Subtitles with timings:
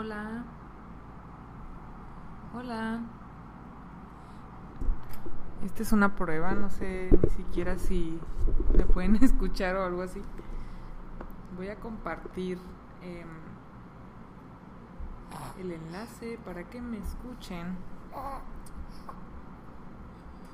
[0.00, 0.44] Hola.
[2.54, 3.00] Hola.
[5.64, 8.20] Esta es una prueba, no sé ni siquiera si
[8.76, 10.22] me pueden escuchar o algo así.
[11.56, 12.60] Voy a compartir
[13.02, 13.26] em,
[15.58, 17.76] el enlace para que me escuchen.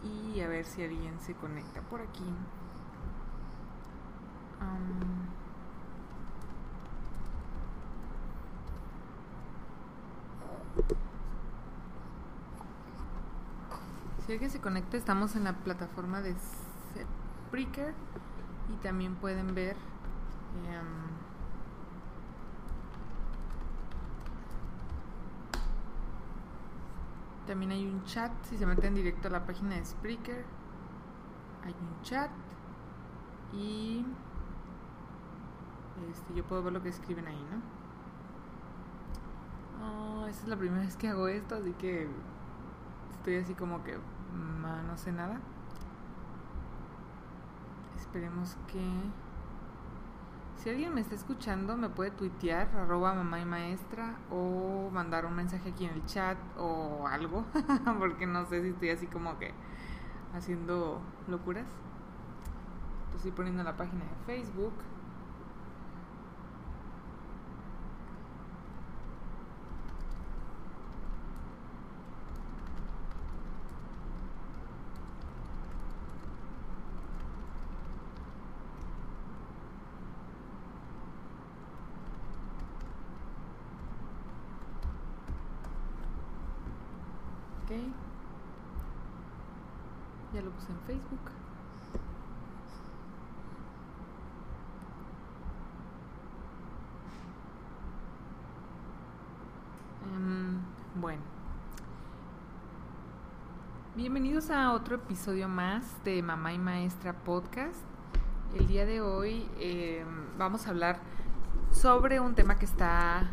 [0.02, 2.34] Y a ver si alguien se conecta por aquí.
[14.34, 16.34] Si alguien se conecta, estamos en la plataforma de
[17.46, 17.94] Spreaker
[18.68, 19.76] y también pueden ver
[20.66, 20.86] em,
[27.46, 30.44] también hay un chat si se meten directo a la página de Spreaker
[31.64, 32.28] hay un chat
[33.53, 34.05] y
[36.11, 37.47] este, yo puedo ver lo que escriben ahí,
[39.78, 40.20] ¿no?
[40.20, 42.09] Oh, esa es la primera vez que hago esto, así que
[43.12, 43.97] estoy así como que
[44.35, 45.41] no sé nada.
[47.99, 48.83] Esperemos que...
[50.57, 55.35] Si alguien me está escuchando, me puede tuitear, arroba mamá y maestra, o mandar un
[55.35, 57.45] mensaje aquí en el chat o algo,
[57.99, 59.53] porque no sé si estoy así como que
[60.33, 61.67] haciendo locuras.
[63.17, 64.75] Estoy poniendo la página de Facebook.
[87.65, 87.71] Ok.
[90.34, 91.31] Ya lo puse en Facebook.
[100.15, 100.61] Em,
[101.01, 101.23] bueno.
[103.97, 107.81] Bienvenidos a otro episodio más de Mamá y Maestra Podcast.
[108.55, 110.06] El día de hoy em,
[110.37, 110.99] vamos a hablar
[111.71, 113.31] sobre un tema que está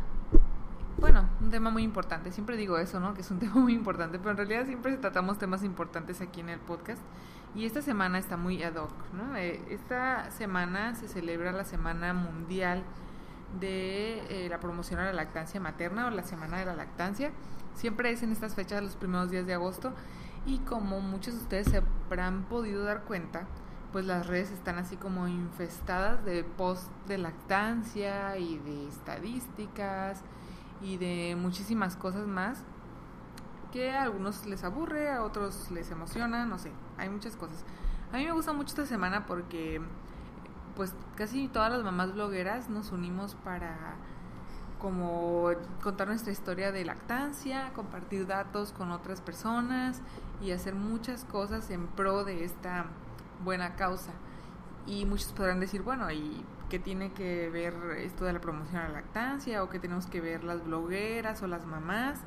[1.02, 2.32] bueno, un tema muy importante.
[2.32, 3.16] Siempre digo eso, ¿no?
[3.16, 6.50] Que es un tema muy importante, pero en realidad siempre tratamos temas importantes aquí en
[6.50, 7.02] el podcast.
[7.54, 9.36] Y esta semana está muy ad hoc, ¿no?
[9.36, 12.84] Eh, esta semana se celebra la Semana Mundial
[13.60, 17.32] de eh, la Promoción a la Lactancia Materna o la Semana de la Lactancia.
[17.76, 19.94] Siempre es en estas fechas, los primeros días de agosto.
[20.46, 23.46] Y como muchos de ustedes se habrán podido dar cuenta,
[23.92, 30.22] pues las redes están así como infestadas de post de lactancia y de estadísticas
[30.82, 32.64] y de muchísimas cosas más
[33.72, 37.64] que a algunos les aburre, a otros les emociona, no sé, hay muchas cosas.
[38.14, 39.82] A mí me gusta mucho esta semana porque
[40.76, 43.96] pues casi todas las mamás blogueras nos unimos para
[44.80, 45.52] como
[45.84, 50.02] contar nuestra historia de lactancia, compartir datos con otras personas
[50.42, 52.86] y hacer muchas cosas en pro de esta
[53.44, 54.12] buena causa.
[54.88, 58.88] Y muchos podrán decir, bueno, ¿y qué tiene que ver esto de la promoción a
[58.88, 59.64] la lactancia?
[59.64, 62.20] ¿O qué tenemos que ver las blogueras o las mamás?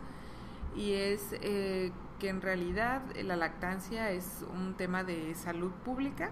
[0.76, 1.90] Y es eh,
[2.24, 6.30] que en realidad la lactancia es un tema de salud pública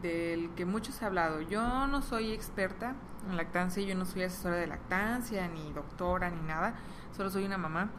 [0.00, 1.40] del que muchos ha hablado.
[1.40, 2.94] Yo no soy experta
[3.28, 6.76] en lactancia, yo no soy asesora de lactancia, ni doctora, ni nada,
[7.10, 7.90] solo soy una mamá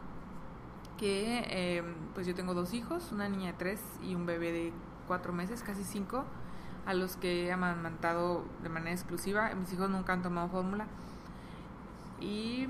[0.96, 4.72] que eh, pues yo tengo dos hijos, una niña de tres y un bebé de
[5.06, 6.24] cuatro meses, casi cinco,
[6.86, 9.54] a los que he amamantado de manera exclusiva.
[9.54, 10.86] Mis hijos nunca han tomado fórmula.
[12.22, 12.66] Y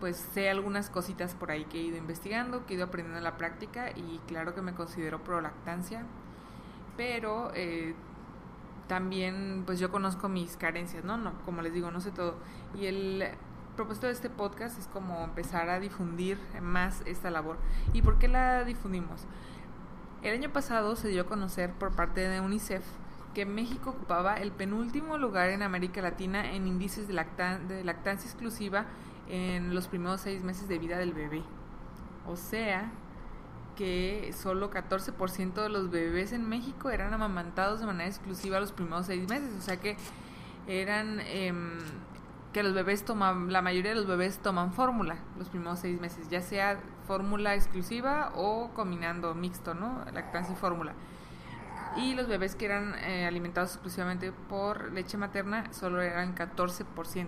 [0.00, 3.24] pues sé algunas cositas por ahí que he ido investigando, que he ido aprendiendo en
[3.24, 6.04] la práctica y claro que me considero pro lactancia,
[6.96, 7.94] pero eh,
[8.88, 11.16] también pues yo conozco mis carencias, ¿no?
[11.16, 12.36] No, como les digo, no sé todo.
[12.74, 13.24] Y el
[13.76, 17.58] propósito de este podcast es como empezar a difundir más esta labor.
[17.92, 19.26] ¿Y por qué la difundimos?
[20.22, 22.84] El año pasado se dio a conocer por parte de UNICEF
[23.34, 28.30] que México ocupaba el penúltimo lugar en América Latina en índices de, lactan de lactancia
[28.30, 28.86] exclusiva
[29.28, 31.42] en los primeros seis meses de vida del bebé.
[32.26, 32.90] O sea,
[33.76, 39.06] que solo 14% de los bebés en México eran amamantados de manera exclusiva los primeros
[39.06, 39.50] seis meses.
[39.58, 39.96] O sea que
[40.66, 41.52] eran eh,
[42.52, 46.28] que los bebés toman, la mayoría de los bebés toman fórmula los primeros seis meses,
[46.30, 50.04] ya sea fórmula exclusiva o combinando mixto, ¿no?
[50.12, 50.94] Lactancia y fórmula.
[51.96, 57.26] Y los bebés que eran eh, alimentados exclusivamente por leche materna solo eran 14%.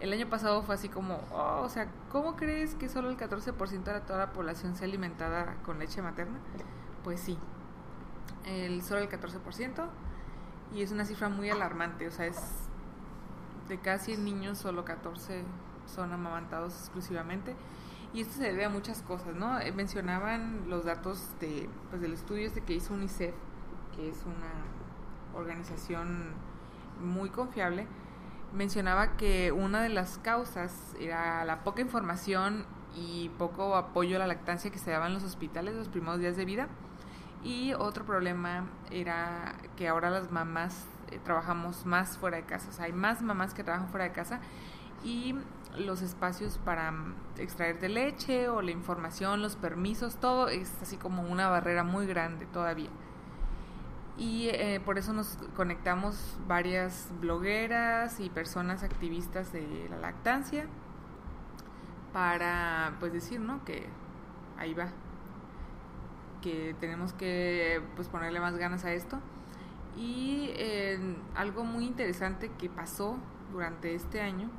[0.00, 3.82] El año pasado fue así como, oh, o sea, ¿cómo crees que solo el 14%
[3.82, 6.38] de toda la población sea alimentada con leche materna?
[7.02, 7.36] Pues sí,
[8.44, 9.88] el, solo el 14%.
[10.72, 12.68] Y es una cifra muy alarmante, o sea, es
[13.68, 15.42] de casi niños, solo 14
[15.86, 17.56] son amamantados exclusivamente.
[18.12, 19.58] Y esto se debe a muchas cosas, ¿no?
[19.60, 23.34] Eh, mencionaban los datos de, pues, del estudio este que hizo UNICEF,
[23.94, 26.32] que es una organización
[27.02, 27.86] muy confiable,
[28.52, 34.26] mencionaba que una de las causas era la poca información y poco apoyo a la
[34.26, 36.68] lactancia que se daba en los hospitales los primeros días de vida.
[37.44, 42.72] Y otro problema era que ahora las mamás eh, trabajamos más fuera de casa, o
[42.72, 44.40] sea, hay más mamás que trabajan fuera de casa
[45.04, 45.36] y
[45.78, 50.96] los espacios para mm, extraer de leche o la información, los permisos, todo es así
[50.96, 52.90] como una barrera muy grande todavía.
[54.18, 60.66] Y eh, por eso nos conectamos varias blogueras y personas activistas de la lactancia
[62.12, 63.64] para pues decir, ¿no?
[63.64, 63.86] Que
[64.58, 64.88] ahí va,
[66.42, 69.20] que tenemos que pues ponerle más ganas a esto.
[69.96, 70.98] Y eh,
[71.36, 73.18] algo muy interesante que pasó
[73.52, 74.50] durante este año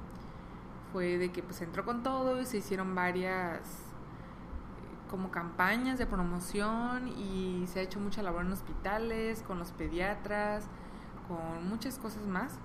[0.94, 3.89] fue de que pues entró con todo y se hicieron varias
[5.10, 10.68] como campañas de promoción y se ha hecho mucha labor en hospitales, con los pediatras,
[11.28, 12.58] con muchas cosas más.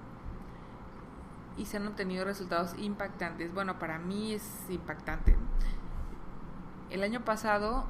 [1.56, 3.52] Y se han obtenido resultados impactantes.
[3.52, 5.37] Bueno, para mí es impactante.
[6.91, 7.85] El año pasado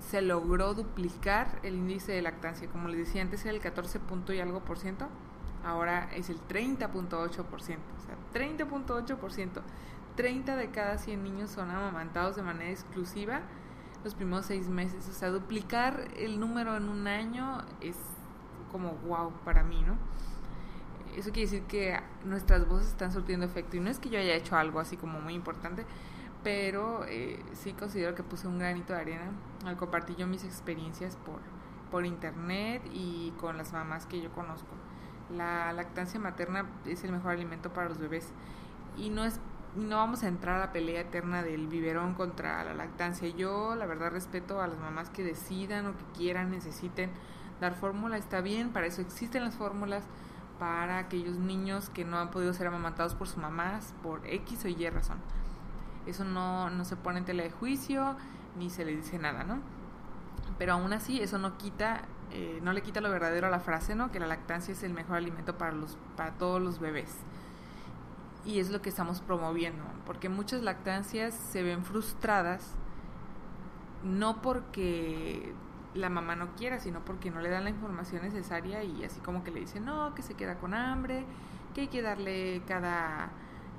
[0.00, 2.68] se logró duplicar el índice de lactancia.
[2.68, 5.08] Como les decía antes era el 14 punto y algo por ciento,
[5.64, 7.84] ahora es el 30.8 por ciento.
[7.96, 9.62] O sea, 30.8 por ciento.
[10.16, 13.40] 30 de cada 100 niños son amamantados de manera exclusiva
[14.04, 15.08] los primeros seis meses.
[15.08, 17.96] O sea, duplicar el número en un año es
[18.70, 19.96] como wow para mí, ¿no?
[21.16, 23.76] Eso quiere decir que nuestras voces están surtiendo efecto.
[23.76, 25.84] Y no es que yo haya hecho algo así como muy importante,
[26.44, 29.30] pero eh, sí considero que puse un granito de arena
[29.64, 31.40] al compartir yo mis experiencias por,
[31.90, 34.68] por internet y con las mamás que yo conozco.
[35.34, 38.32] La lactancia materna es el mejor alimento para los bebés
[38.96, 39.40] y no es
[39.76, 43.28] no vamos a entrar a la pelea eterna del biberón contra la lactancia.
[43.28, 47.10] Yo, la verdad, respeto a las mamás que decidan o que quieran, necesiten
[47.60, 48.16] dar fórmula.
[48.16, 50.04] Está bien, para eso existen las fórmulas
[50.58, 54.68] para aquellos niños que no han podido ser amamantados por sus mamás por X o
[54.68, 55.18] Y razón.
[56.06, 58.16] Eso no, no se pone en tela de juicio
[58.58, 59.60] ni se le dice nada, ¿no?
[60.58, 63.94] Pero aún así, eso no quita, eh, no le quita lo verdadero a la frase,
[63.94, 64.10] ¿no?
[64.10, 67.14] Que la lactancia es el mejor alimento para, los, para todos los bebés
[68.44, 72.74] y es lo que estamos promoviendo, porque muchas lactancias se ven frustradas
[74.02, 75.52] no porque
[75.94, 79.42] la mamá no quiera, sino porque no le dan la información necesaria y así como
[79.42, 81.24] que le dicen, no, que se queda con hambre,
[81.74, 83.30] que hay que darle cada,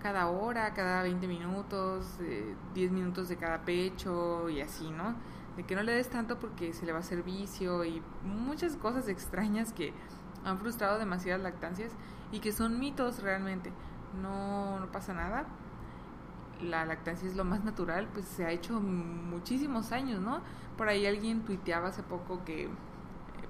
[0.01, 2.17] cada hora, cada 20 minutos,
[2.73, 5.15] 10 minutos de cada pecho y así, ¿no?
[5.55, 8.75] De que no le des tanto porque se le va a hacer vicio y muchas
[8.75, 9.93] cosas extrañas que
[10.43, 11.91] han frustrado demasiadas lactancias
[12.31, 13.71] y que son mitos realmente
[14.21, 15.45] no, no pasa nada.
[16.61, 20.41] La lactancia es lo más natural, pues se ha hecho muchísimos años, ¿no?
[20.77, 22.69] Por ahí alguien tuiteaba hace poco que eh,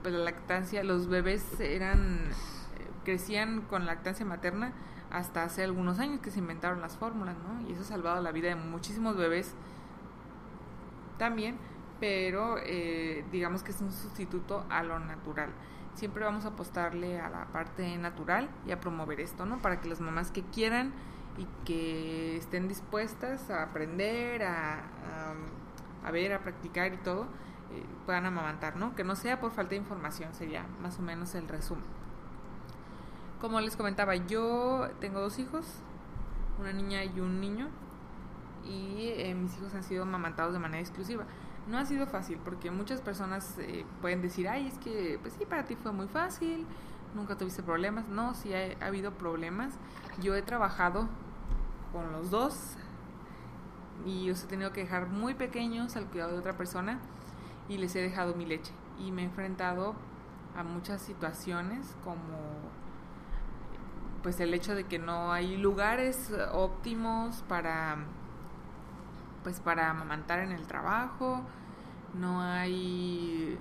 [0.02, 2.30] pues la lactancia, los bebés eran,
[2.78, 4.74] eh, crecían con lactancia materna
[5.10, 7.68] hasta hace algunos años que se inventaron las fórmulas, ¿no?
[7.68, 9.56] Y eso ha salvado la vida de muchísimos bebés
[11.18, 11.58] también,
[12.00, 15.50] pero eh, digamos que es un sustituto a lo natural
[16.00, 19.62] siempre vamos a apostarle a la parte natural y a promover esto, ¿no?
[19.62, 20.94] Para que las mamás que quieran
[21.38, 24.82] y que estén dispuestas a aprender, a,
[26.04, 27.24] a, ver, a practicar y todo,
[27.72, 28.96] eh, puedan amamantar, ¿no?
[28.96, 31.86] Que no sea por falta de información, sería más o menos el resumen.
[33.42, 35.66] Como les comentaba, yo tengo dos hijos,
[36.60, 37.68] una niña y un niño,
[38.66, 41.26] y eh, mis hijos han sido amamantados de manera exclusiva
[41.70, 45.46] no ha sido fácil porque muchas personas eh, pueden decir, ay, es que, pues sí,
[45.46, 46.66] para ti fue muy fácil,
[47.14, 48.08] nunca tuviste problemas.
[48.10, 49.74] No, sí ha, habido problemas.
[50.20, 51.08] Yo he trabajado
[51.94, 52.76] con los dos
[54.06, 57.00] y los he tenido que dejar muy pequeños al cuidado de otra persona
[57.68, 58.74] y les he dejado mi leche.
[59.00, 59.96] Y me he enfrentado
[60.58, 62.38] a muchas situaciones como
[64.24, 68.00] pues el hecho de que no hay lugares óptimos para
[69.44, 71.42] pues para amamantar en el trabajo,
[72.14, 73.58] no hay,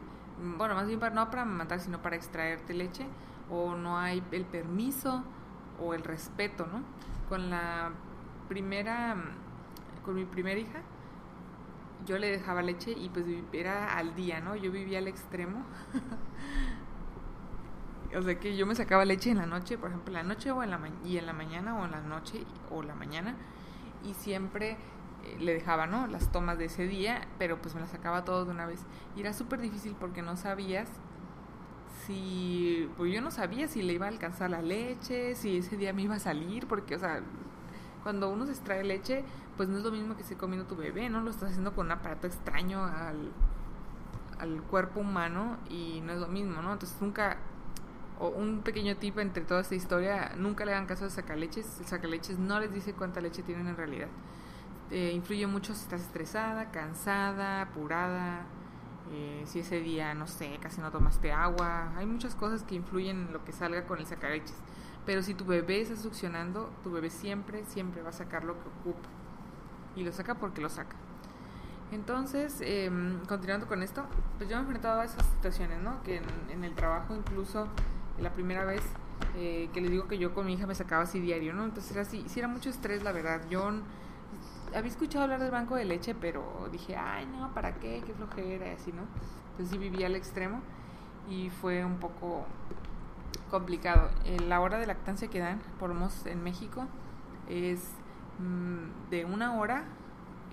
[0.57, 3.07] bueno, más bien para, no para amamantar, sino para extraerte leche,
[3.51, 5.25] o no hay el permiso
[5.81, 6.83] o el respeto, ¿no?
[7.29, 7.91] Con la
[8.49, 9.17] primera,
[10.05, 10.81] con mi primera hija,
[12.07, 14.57] yo le dejaba leche y pues era al día, ¿no?
[14.57, 15.65] Yo vivía al extremo.
[18.17, 20.51] o sea que yo me sacaba leche en la noche, por ejemplo, en la noche
[20.51, 23.35] o en la y en la mañana o en la noche o la mañana
[24.05, 24.77] y siempre
[25.39, 26.07] le dejaba, ¿no?
[26.07, 28.81] Las tomas de ese día, pero pues me las sacaba todo de una vez.
[29.17, 30.89] Y era súper difícil porque no sabías
[32.07, 35.93] si, pues yo no sabía si le iba a alcanzar la leche, si ese día
[35.93, 37.21] me iba a salir, porque, o sea,
[38.03, 39.25] cuando uno se extrae leche,
[39.57, 41.21] pues no es lo mismo que se comiendo tu bebé, ¿no?
[41.21, 43.31] Lo estás haciendo con un aparato extraño al,
[44.39, 46.73] al cuerpo humano y no es lo mismo, ¿no?
[46.73, 47.39] Entonces nunca,
[48.19, 51.87] o un pequeño tip entre toda esta historia, nunca le hagan caso a sacaleches, el
[51.87, 54.09] sacaleches no les dice cuánta leche tienen en realidad.
[54.91, 58.47] Eh, influye mucho si estás estresada, cansada, apurada,
[59.13, 61.93] eh, si ese día, no sé, casi no tomaste agua.
[61.97, 64.57] Hay muchas cosas que influyen en lo que salga con el sacaleches.
[65.05, 68.69] Pero si tu bebé está succionando, tu bebé siempre, siempre va a sacar lo que
[68.81, 69.09] ocupa.
[69.97, 70.97] Y lo saca porque lo saca.
[71.93, 74.05] Entonces, em, continuando con esto,
[74.37, 76.03] pues yo me he enfrentado a esas situaciones, ¿no?
[76.03, 77.69] Que en, el trabajo incluso,
[78.21, 78.83] la primera vez
[79.37, 81.65] eh, que les digo que yo con mi hija me sacaba así diario, ¿no?
[81.65, 83.41] Entonces era así, sí era mucho estrés, la verdad.
[83.49, 83.71] Yo
[84.75, 88.03] había escuchado hablar del banco de leche, pero dije, ay, no, ¿para qué?
[88.07, 89.03] Qué flojera y así, ¿no?
[89.51, 90.61] Entonces sí vivía al extremo
[91.29, 92.45] y fue un poco
[93.51, 94.11] complicado.
[94.25, 96.87] Eh, la hora de lactancia que dan, por lo menos en México,
[97.49, 97.81] es
[98.39, 99.85] mm, de una hora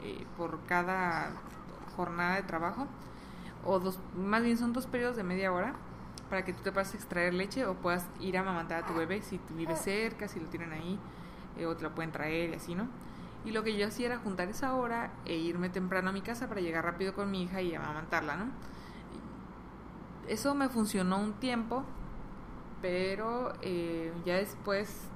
[0.04, 1.32] eh, por cada
[1.96, 2.88] jornada de trabajo,
[3.64, 5.74] o dos, más bien son dos periodos de media hora
[6.30, 9.22] para que tú te puedas extraer leche o puedas ir a amamantar a tu bebé
[9.22, 11.00] si vives cerca, si lo tienen ahí,
[11.58, 12.88] eh, o te lo pueden traer y así, ¿no?
[13.46, 16.50] Y lo que yo hacía era juntar esa hora e irme temprano a mi casa
[16.50, 18.46] para llegar rápido con mi hija y amamantarla, ¿no?
[20.28, 21.84] Eso me funcionó un tiempo,
[22.82, 25.08] pero eh, ya después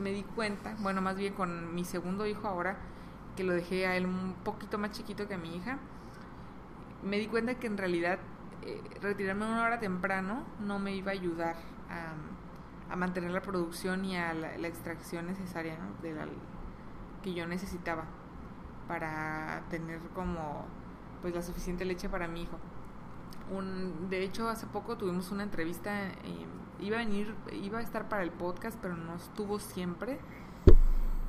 [0.00, 2.76] me di cuenta, bueno, más bien con mi segundo hijo ahora,
[3.36, 5.78] que lo dejé a él un poquito más chiquito que a mi hija,
[7.04, 8.18] me di cuenta que en realidad
[8.62, 11.56] eh, retirarme una hora temprano no me iba a ayudar
[11.88, 16.02] a, mantener la producción y a la, extracción necesaria ¿no?
[16.02, 16.26] de la,
[17.22, 18.04] que yo necesitaba
[18.88, 20.64] para tener como
[21.22, 22.58] pues la suficiente leche para mi hijo.
[23.50, 26.46] Un, de hecho, hace poco tuvimos una entrevista, eh,
[26.80, 30.18] iba a venir, iba a estar para el podcast, pero no estuvo siempre.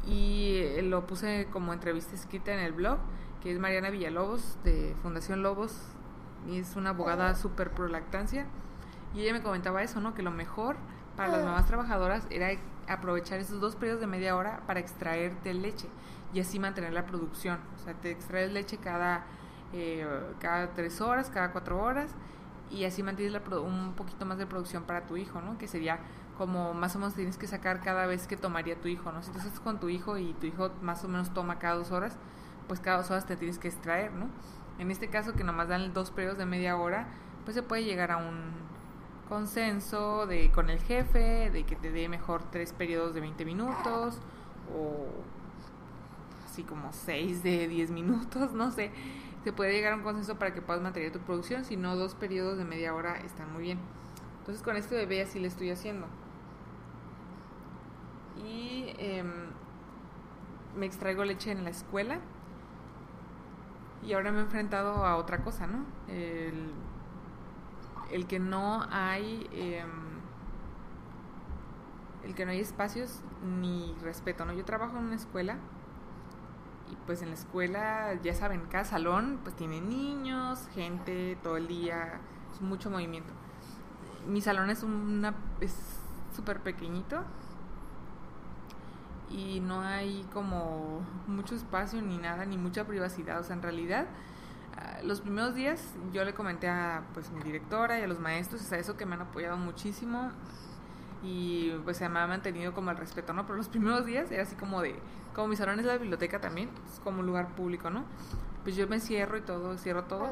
[0.05, 3.00] Y eh, lo puse como entrevista escrita en el blog,
[3.41, 5.75] que es Mariana Villalobos, de Fundación Lobos,
[6.48, 8.45] y es una abogada súper pro lactancia.
[9.13, 10.13] Y ella me comentaba eso, ¿no?
[10.13, 10.77] Que lo mejor
[11.15, 12.50] para las mamás trabajadoras era
[12.93, 15.88] aprovechar esos dos periodos de media hora para extraerte leche
[16.33, 17.60] y así mantener la producción.
[17.75, 19.25] O sea, te extraes leche cada,
[19.74, 20.07] eh,
[20.39, 22.12] cada tres horas, cada cuatro horas
[22.69, 25.57] y así mantienes la un poquito más de producción para tu hijo, ¿no?
[25.57, 26.00] Que sería
[26.38, 29.21] como más o menos tienes que sacar cada vez que tomaría tu hijo, ¿no?
[29.21, 31.91] Si tú estás con tu hijo y tu hijo más o menos toma cada dos
[31.91, 32.17] horas,
[32.67, 34.27] pues cada dos horas te tienes que extraer, ¿no?
[34.79, 37.07] En este caso que nomás dan dos periodos de media hora,
[37.43, 38.71] pues se puede llegar a un
[39.32, 44.20] consenso de con el jefe de que te dé mejor tres periodos de 20 minutos
[44.76, 45.08] o
[46.46, 48.92] así como seis de 10 minutos, no sé.
[49.46, 52.14] Se puede llegar a un consenso para que puedas mantener tu producción, si no dos
[52.14, 53.80] periodos de media hora están muy bien.
[54.40, 56.08] Entonces con este bebé así le estoy haciendo.
[58.46, 59.32] Y em,
[60.76, 62.20] me extraigo leche en la escuela.
[64.04, 65.86] Y ahora me he enfrentado a otra cosa, ¿no?
[66.10, 66.74] El,
[68.12, 70.22] el que no hay em,
[72.24, 74.53] el que no hay espacios ni respeto, ¿no?
[74.53, 75.58] Yo trabajo en una escuela
[76.91, 81.68] y pues en la escuela, ya saben, cada salón pues tiene niños, gente todo el
[81.68, 82.20] día,
[82.53, 83.34] es mucho movimiento.
[84.27, 85.75] Mi salón es una es
[86.36, 87.24] súper pequeñito
[89.30, 94.08] y no hay como mucho espacio ni nada, ni mucha privacidad, o sea, en realidad
[95.04, 95.82] los primeros días
[96.14, 99.06] yo le comenté a pues mi directora y a los maestros, es a eso que
[99.06, 100.32] me han apoyado muchísimo
[101.24, 103.46] y pues se me ha mantenido como el respeto, ¿no?
[103.46, 104.96] Pero los primeros días era así como de,
[105.36, 108.06] como mi salón es la biblioteca también, es como un lugar público, ¿no?
[108.64, 110.30] Pues yo me cierro y todo, cierro todo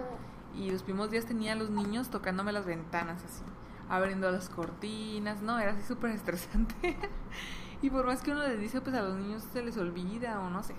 [0.56, 3.44] y los primeros días tenía a los niños tocándome las ventanas así,
[3.88, 5.60] abriendo las cortinas, ¿no?
[5.60, 6.98] Era así súper estresante.
[7.82, 10.50] y por más que uno les dice, pues a los niños se les olvida o
[10.50, 10.76] no sé.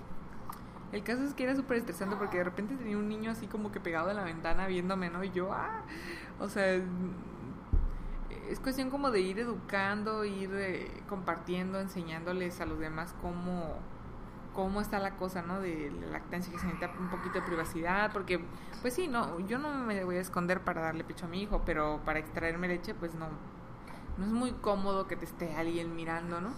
[0.91, 3.71] El caso es que era súper estresante porque de repente tenía un niño así como
[3.71, 5.23] que pegado a la ventana viéndome, ¿no?
[5.23, 5.83] Y yo, ah,
[6.39, 6.81] o sea,
[8.49, 13.77] es cuestión como de ir educando, ir eh, compartiendo, enseñándoles a los demás cómo,
[14.53, 15.61] cómo está la cosa, ¿no?
[15.61, 18.43] De la lactancia que se necesita un poquito de privacidad, porque,
[18.81, 21.61] pues sí, no, yo no me voy a esconder para darle pecho a mi hijo,
[21.65, 23.29] pero para extraerme leche, pues no,
[24.17, 26.49] no es muy cómodo que te esté alguien mirando, ¿no?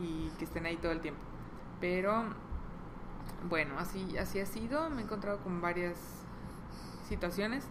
[0.00, 1.20] Y que estén ahí todo el tiempo.
[1.80, 2.24] Pero
[3.48, 4.90] bueno, así, así ha sido.
[4.90, 5.96] Me he encontrado con varias
[7.08, 7.64] situaciones.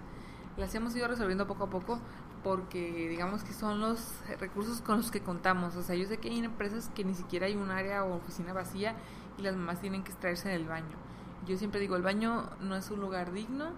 [0.58, 2.00] Las hemos ido resolviendo poco a poco
[2.44, 5.76] porque digamos que son los recursos con los que contamos.
[5.76, 8.54] O sea, yo sé que hay empresas que ni siquiera hay un área o oficina
[8.54, 8.96] vacía
[9.38, 10.96] y las mamás tienen que extraerse en el baño.
[11.48, 13.72] Yo siempre digo, el baño no es un lugar digno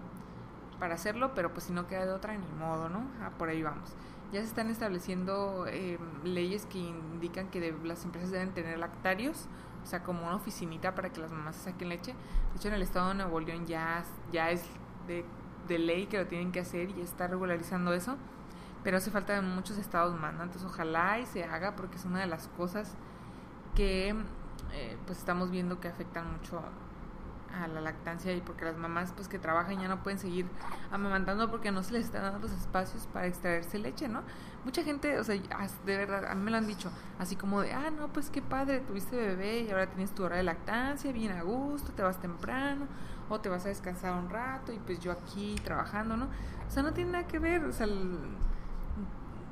[0.78, 3.00] para hacerlo, pero pues si no queda de otra, ni modo, ¿no?
[3.22, 3.90] Ah, por ahí vamos.
[4.32, 9.46] Ya se están estableciendo eh, leyes que indican que las empresas deben tener lactarios
[9.88, 12.12] sea, como una oficinita para que las mamás saquen leche.
[12.12, 14.62] De hecho, en el estado de Nuevo León ya, ya es
[15.06, 15.24] de,
[15.66, 18.16] de ley que lo tienen que hacer y está regularizando eso,
[18.84, 20.32] pero hace falta en muchos estados más.
[20.32, 22.94] Entonces, ojalá y se haga porque es una de las cosas
[23.74, 24.14] que
[24.72, 26.60] eh, pues estamos viendo que afectan mucho
[27.54, 30.46] a la lactancia y porque las mamás pues que trabajan ya no pueden seguir
[30.90, 34.22] amamantando porque no se les están dando los espacios para extraerse leche, ¿no?
[34.64, 35.36] Mucha gente, o sea,
[35.86, 38.42] de verdad, a mí me lo han dicho, así como de, ah, no, pues qué
[38.42, 42.20] padre, tuviste bebé y ahora tienes tu hora de lactancia, bien a gusto, te vas
[42.20, 42.86] temprano
[43.28, 46.26] o te vas a descansar un rato y pues yo aquí trabajando, ¿no?
[46.66, 47.86] O sea, no tiene nada que ver, o sea,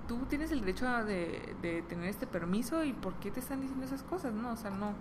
[0.06, 3.84] tú tienes el derecho de, de tener este permiso y por qué te están diciendo
[3.84, 4.52] esas cosas, ¿no?
[4.52, 4.92] O sea, no,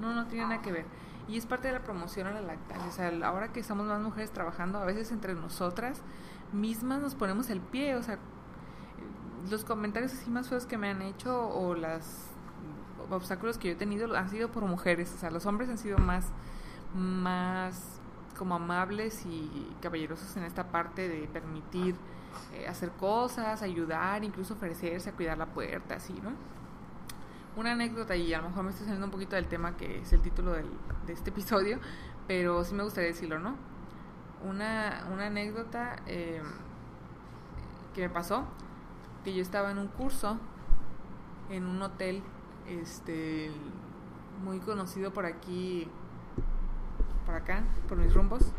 [0.00, 0.86] no, no tiene nada que ver
[1.28, 2.88] y es parte de la promoción a la lactancia.
[2.88, 6.00] O sea, ahora que estamos más mujeres trabajando, a veces entre nosotras
[6.52, 7.96] mismas nos ponemos el pie.
[7.96, 8.18] O sea,
[9.50, 12.30] los comentarios así más feos que me han hecho o las
[13.10, 15.12] obstáculos que yo he tenido han sido por mujeres.
[15.14, 16.26] O sea, los hombres han sido más,
[16.94, 18.00] más
[18.38, 21.96] como amables y caballerosos en esta parte de permitir
[22.52, 26.30] eh, hacer cosas, ayudar, incluso ofrecerse a cuidar la puerta, así, ¿no?
[27.56, 30.12] Una anécdota y a lo mejor me estoy saliendo un poquito del tema que es
[30.12, 30.66] el título del,
[31.06, 31.78] de este episodio,
[32.28, 33.56] pero sí me gustaría decirlo, ¿no?
[34.44, 36.42] Una, una anécdota eh,
[37.94, 38.44] que me pasó,
[39.24, 40.38] que yo estaba en un curso
[41.50, 42.22] en un hotel
[42.68, 43.50] este
[44.44, 45.88] muy conocido por aquí,
[47.24, 48.52] por acá, por mis rumbos.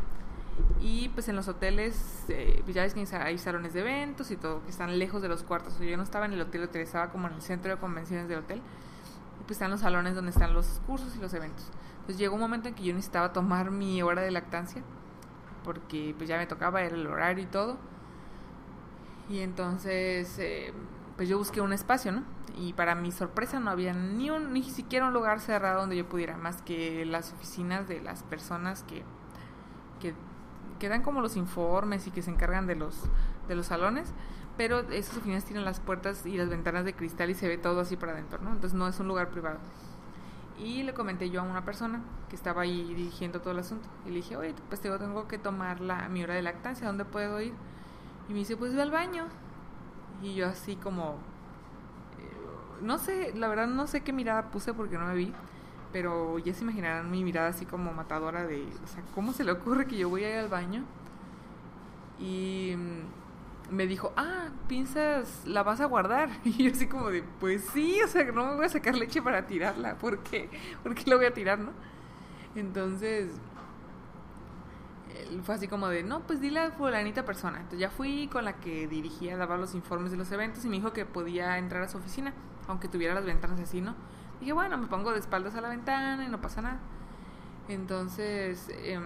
[0.80, 4.36] Y pues en los hoteles, eh, pues ya ves que hay salones de eventos y
[4.36, 5.78] todo, que están lejos de los cuartos.
[5.78, 8.38] yo no estaba en el hotel, hotel estaba como en el centro de convenciones del
[8.38, 8.60] hotel
[9.46, 11.70] pues están los salones donde están los cursos y los eventos.
[12.00, 14.82] Entonces llegó un momento en que yo necesitaba tomar mi hora de lactancia,
[15.64, 17.76] porque pues ya me tocaba, era el horario y todo.
[19.28, 20.72] Y entonces, eh,
[21.16, 22.22] pues yo busqué un espacio, ¿no?
[22.56, 26.08] Y para mi sorpresa no había ni, un, ni siquiera un lugar cerrado donde yo
[26.08, 29.04] pudiera, más que las oficinas de las personas que,
[30.00, 30.14] que,
[30.78, 33.02] que dan como los informes y que se encargan de los,
[33.48, 34.12] de los salones
[34.58, 37.80] pero esas oficinas tienen las puertas y las ventanas de cristal y se ve todo
[37.80, 38.50] así para adentro, ¿no?
[38.50, 39.58] Entonces no es un lugar privado.
[40.58, 43.88] Y le comenté yo a una persona que estaba ahí dirigiendo todo el asunto.
[44.04, 47.40] Y le dije, oye, pues tengo que tomar la, mi hora de lactancia, ¿dónde puedo
[47.40, 47.54] ir?
[48.28, 49.26] Y me dice, pues ve al baño.
[50.24, 51.18] Y yo así como,
[52.18, 55.32] eh, no sé, la verdad no sé qué mirada puse porque no me vi.
[55.92, 59.52] Pero ya se imaginarán mi mirada así como matadora de, o sea, ¿cómo se le
[59.52, 60.82] ocurre que yo voy a ir al baño?
[62.18, 62.74] Y
[63.70, 66.30] me dijo, ah, pinzas, ¿la vas a guardar?
[66.44, 69.22] Y yo así como de, pues sí, o sea, no me voy a sacar leche
[69.22, 70.50] para tirarla, ¿por qué?
[70.82, 71.72] ¿Por qué la voy a tirar, no?
[72.54, 73.30] Entonces,
[75.42, 77.58] fue así como de, no, pues dile a fulanita persona.
[77.58, 80.76] Entonces ya fui con la que dirigía, daba los informes de los eventos y me
[80.76, 82.32] dijo que podía entrar a su oficina,
[82.66, 83.94] aunque tuviera las ventanas así, ¿no?
[84.40, 86.80] Dije, bueno, me pongo de espaldas a la ventana y no pasa nada.
[87.68, 88.98] Entonces, eh,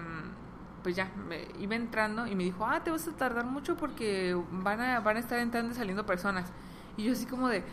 [0.83, 4.37] pues ya, me iba entrando y me dijo, ah, te vas a tardar mucho porque
[4.51, 6.51] van a, van a estar entrando y saliendo personas.
[6.97, 7.63] Y yo así como de,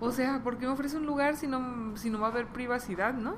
[0.00, 2.46] o sea, ¿por qué me ofrece un lugar si no, si no va a haber
[2.46, 3.36] privacidad, no?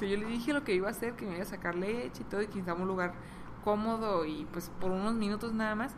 [0.00, 2.22] O yo le dije lo que iba a hacer, que me iba a sacar leche
[2.22, 3.12] y todo, y que necesitaba un lugar
[3.64, 5.94] cómodo y pues por unos minutos nada más.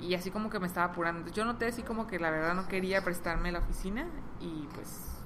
[0.00, 1.30] Y así como que me estaba apurando.
[1.30, 4.06] yo noté así como que la verdad no quería prestarme la oficina
[4.40, 5.20] y pues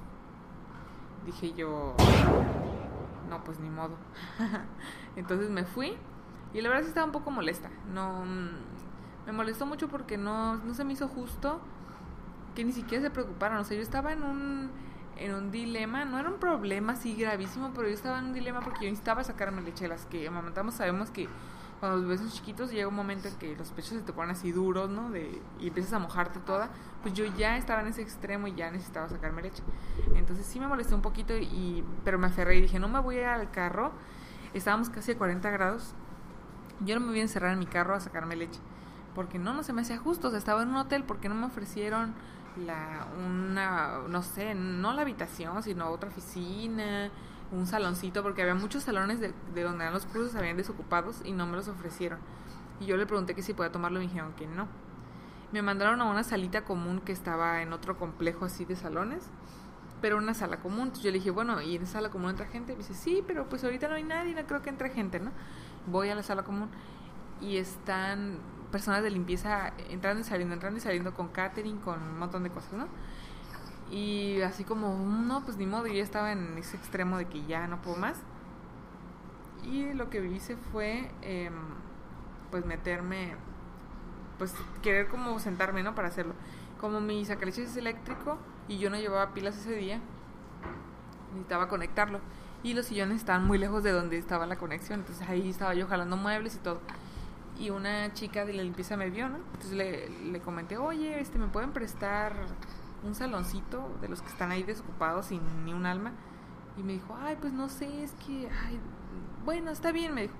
[1.25, 1.95] dije yo,
[3.29, 3.95] no, pues ni modo.
[5.15, 5.95] Entonces me fui
[6.55, 7.69] y la verdad estaba un poco molesta.
[7.93, 8.23] No,
[9.25, 11.59] me molestó mucho porque no, no se me hizo justo
[12.55, 13.57] que ni siquiera se preocuparan.
[13.57, 14.71] O sea, yo estaba en un,
[15.17, 18.61] en un dilema, no era un problema así gravísimo, pero yo estaba en un dilema
[18.61, 19.89] porque yo necesitaba sacarme leche.
[19.89, 21.27] Las que amamantamos sabemos que
[21.81, 24.53] cuando los besos chiquitos llega un momento en que los pechos se te ponen así
[24.53, 25.11] duros, ¿no?
[25.11, 26.69] De, y empiezas a mojarte toda.
[27.01, 29.61] Pues yo ya estaba en ese extremo y ya necesitaba sacarme leche.
[30.15, 33.19] Entonces sí me molesté un poquito, y, pero me aferré y dije, no me voy
[33.19, 33.91] al carro.
[34.53, 35.93] Estábamos casi a 40 grados
[36.81, 38.59] yo no me voy a encerrar en mi carro a sacarme leche.
[39.13, 40.27] Porque no, no se me hacía justo.
[40.27, 42.13] O sea, estaba en un hotel porque no me ofrecieron
[42.57, 47.09] la, una, no sé, no la habitación, sino otra oficina,
[47.51, 51.31] un saloncito, porque había muchos salones de, de donde eran los cursos, habían desocupados y
[51.31, 52.19] no me los ofrecieron.
[52.79, 54.67] Y yo le pregunté que si podía tomarlo y me dijeron que no.
[55.51, 59.29] Me mandaron a una salita común que estaba en otro complejo así de salones,
[60.01, 60.83] pero una sala común.
[60.83, 62.73] Entonces yo le dije, bueno, ¿y en sala común entra gente?
[62.73, 65.19] Y me dice, sí, pero pues ahorita no hay nadie, no creo que entre gente,
[65.19, 65.31] ¿no?
[65.87, 66.69] Voy a la sala común
[67.41, 68.39] y están
[68.71, 72.49] personas de limpieza entrando y saliendo, entrando y saliendo con catering, con un montón de
[72.49, 72.87] cosas, ¿no?
[73.91, 77.67] Y así como, no, pues ni modo, yo estaba en ese extremo de que ya
[77.67, 78.19] no puedo más.
[79.63, 81.53] Y lo que hice fue, em,
[82.51, 83.35] pues meterme,
[84.37, 85.95] pues querer como sentarme, ¿no?
[85.95, 86.33] Para hacerlo.
[86.79, 89.99] Como mi sacaleche es eléctrico y yo no llevaba pilas ese día,
[91.31, 92.19] necesitaba conectarlo.
[92.63, 95.87] Y los sillones estaban muy lejos de donde estaba la conexión, entonces ahí estaba yo
[95.87, 96.81] jalando muebles y todo.
[97.57, 99.37] Y una chica de la limpieza me vio, ¿no?
[99.37, 102.33] Entonces le, le comenté, oye, este, ¿me pueden prestar
[103.03, 106.11] un saloncito de los que están ahí desocupados sin ni un alma?
[106.77, 108.79] Y me dijo, ay, pues no sé, es que, ay,
[109.45, 110.35] bueno, está bien, me dijo.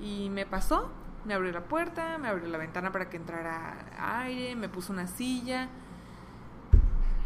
[0.00, 0.90] Y me pasó,
[1.24, 3.86] me abrió la puerta, me abrió la ventana para que entrara
[4.20, 5.68] aire, me puso una silla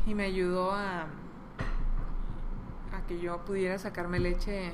[0.07, 1.07] y me ayudó a,
[2.93, 4.73] a que yo pudiera sacarme leche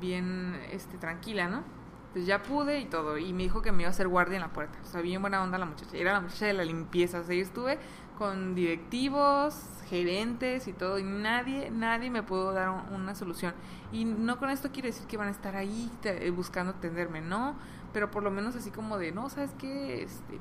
[0.00, 1.64] bien este tranquila, ¿no?
[2.08, 3.18] Entonces ya pude y todo.
[3.18, 4.78] Y me dijo que me iba a hacer guardia en la puerta.
[4.82, 5.96] O sea, bien buena onda la muchacha.
[5.96, 7.20] Era la muchacha de la limpieza.
[7.20, 7.78] O sea, yo estuve
[8.18, 9.54] con directivos,
[9.88, 10.98] gerentes y todo.
[10.98, 13.54] Y nadie, nadie me pudo dar una solución.
[13.92, 15.88] Y no con esto quiero decir que van a estar ahí
[16.34, 17.54] buscando atenderme, no.
[17.92, 20.02] Pero por lo menos así como de, no, ¿sabes qué?
[20.02, 20.38] Este,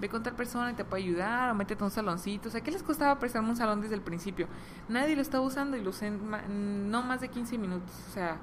[0.00, 2.48] ve con tal persona y te puede ayudar, o métete a un saloncito.
[2.48, 4.48] O sea, ¿qué les costaba prestarme un salón desde el principio?
[4.88, 7.90] Nadie lo estaba usando y lo usé no más de 15 minutos.
[8.08, 8.38] O sea,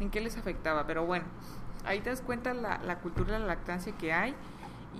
[0.00, 0.86] ¿en qué les afectaba?
[0.86, 1.24] Pero bueno,
[1.84, 4.34] ahí te das cuenta la, la cultura de la lactancia que hay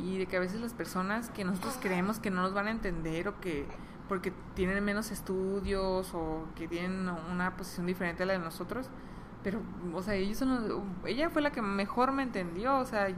[0.02, 2.70] y de que a veces las personas que nosotros creemos que no nos van a
[2.70, 3.66] entender o que
[4.08, 8.90] porque tienen menos estudios o que tienen una posición diferente a la de nosotros,
[9.42, 9.60] pero,
[9.94, 10.42] o sea, ellos
[11.06, 13.08] ella fue la que mejor me entendió, o sea,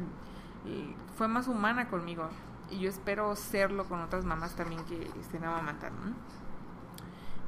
[1.16, 2.28] fue más humana conmigo
[2.70, 6.06] y yo espero serlo con otras mamás también que estén amamantando.
[6.06, 6.14] ¿no?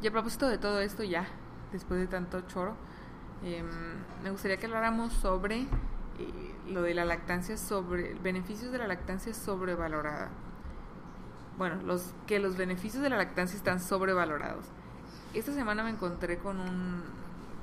[0.02, 1.26] Y a propósito de todo esto, ya,
[1.72, 2.74] después de tanto choro,
[3.42, 3.66] em,
[4.22, 5.62] me gustaría que habláramos sobre
[6.18, 10.30] eh, lo de la lactancia, sobre beneficios de la lactancia sobrevalorada.
[11.58, 14.66] Bueno, los que los beneficios de la lactancia están sobrevalorados.
[15.32, 17.02] Esta semana me encontré con un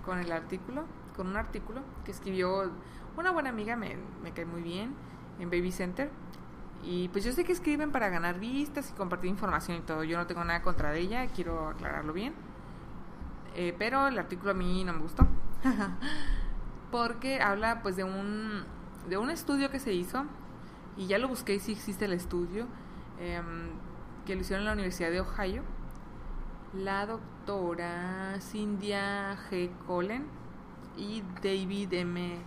[0.03, 0.83] con el artículo,
[1.15, 2.71] con un artículo que escribió
[3.17, 4.93] una buena amiga, me, me cae muy bien,
[5.39, 6.09] en Baby Center,
[6.83, 10.03] y pues yo sé que escriben para ganar vistas y compartir información y todo.
[10.03, 12.33] Yo no tengo nada contra ella, quiero aclararlo bien.
[13.55, 15.25] Eh, pero el artículo a mí no me gustó.
[16.91, 18.65] Porque habla pues de un,
[19.07, 20.25] de un estudio que se hizo.
[20.97, 22.67] Y ya lo busqué si existe el estudio.
[23.19, 23.69] Em,
[24.25, 25.63] que lo hicieron en la Universidad de Ohio.
[26.73, 29.69] La doctora Cindia G.
[29.87, 30.25] Collen
[30.97, 32.37] y David M.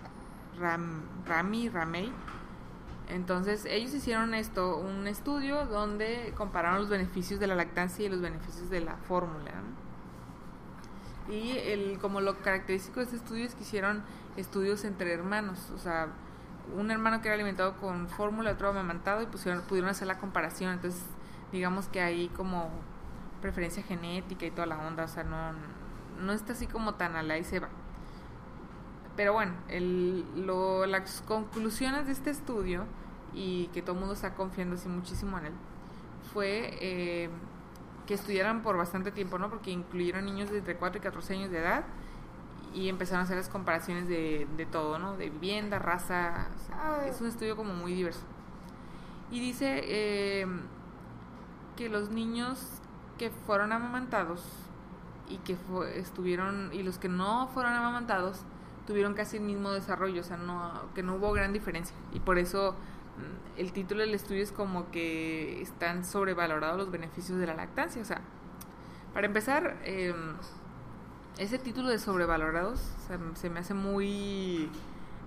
[0.59, 2.13] Ram, Rami Ramey
[3.09, 8.21] entonces ellos hicieron esto, un estudio donde compararon los beneficios de la lactancia y los
[8.21, 9.53] beneficios de la fórmula.
[11.29, 14.03] Y el, como lo característico de este estudio es que hicieron
[14.37, 16.09] estudios entre hermanos, o sea,
[16.77, 20.73] un hermano que era alimentado con fórmula, otro amamantado y pusieron, pudieron hacer la comparación.
[20.73, 21.03] Entonces,
[21.53, 22.71] digamos que hay como
[23.41, 25.53] preferencia genética y toda la onda, o sea, no,
[26.21, 27.69] no está así como tan a la y se va.
[29.17, 32.85] Pero bueno, el, lo, las conclusiones de este estudio,
[33.35, 35.53] y que todo el mundo está confiando así muchísimo en él,
[36.33, 37.31] fue eh,
[38.07, 39.49] que estudiaran por bastante tiempo, ¿no?
[39.49, 41.85] Porque incluyeron niños de entre 4 y 14 años de edad
[42.75, 45.17] y empezaron a hacer las comparaciones de, de todo, ¿no?
[45.17, 46.49] De vivienda, raza,
[47.07, 48.21] es un estudio como muy diverso.
[49.31, 50.47] Y dice eh,
[51.77, 52.81] que los niños
[53.19, 54.43] que fueron amamantados
[55.29, 55.57] y que
[55.97, 58.43] estuvieron y los que no fueron amamantados
[58.87, 61.95] tuvieron casi el mismo desarrollo, o sea, no, que no hubo gran diferencia.
[62.13, 67.39] Y por eso mm, el título del estudio es como que están sobrevalorados los beneficios
[67.39, 68.01] de la lactancia.
[68.01, 68.21] O sea,
[69.13, 70.37] para empezar, em,
[71.39, 72.81] ese título de sobrevalorados
[73.35, 74.71] se me hace muy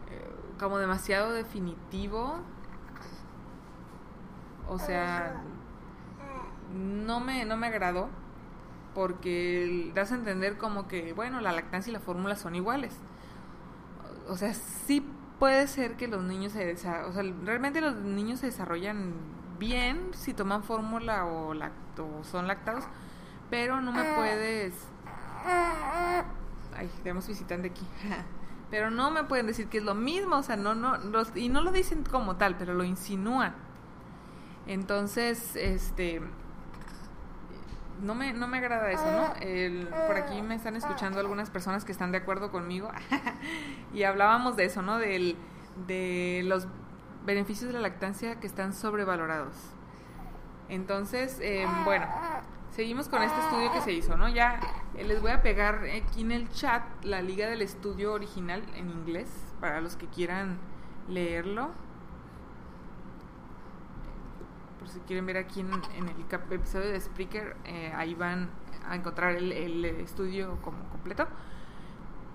[0.10, 2.40] eh, como demasiado definitivo.
[4.68, 5.42] O sea,
[6.74, 8.10] no me, no me agradó
[8.94, 12.96] porque das a entender como que, bueno, la lactancia y la fórmula son iguales
[14.30, 15.06] o sea, sí
[15.40, 19.14] puede ser que los niños se o sea, realmente los niños se desarrollan
[19.58, 22.86] bien si toman fórmula o, o son lactados,
[23.50, 24.74] pero no me puedes
[26.76, 27.86] Ay, tenemos visitante aquí.
[28.72, 31.50] pero no me pueden decir que es lo mismo, o sea, no no los, y
[31.50, 33.56] no lo dicen como tal, pero lo insinúan.
[34.68, 36.22] Entonces, este
[38.02, 39.34] no me, no me agrada eso, ¿no?
[39.42, 42.90] El, por aquí me están escuchando algunas personas que están de acuerdo conmigo
[43.94, 44.98] y hablábamos de eso, ¿no?
[44.98, 45.36] Del,
[45.88, 46.68] de los
[47.26, 49.56] beneficios de la lactancia que están sobrevalorados.
[50.70, 52.06] Entonces, eh, bueno,
[52.72, 54.30] seguimos con este estudio que se hizo, ¿no?
[54.30, 54.60] Ya
[54.96, 58.90] eh, les voy a pegar aquí en el chat la liga del estudio original en
[58.90, 60.58] inglés para los que quieran
[61.08, 61.72] leerlo
[64.80, 68.50] por si quieren ver aquí en, el episodio de Spreaker, eh, ahí van
[68.88, 71.28] a encontrar el, estudio como completo.